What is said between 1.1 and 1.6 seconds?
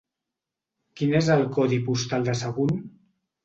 és el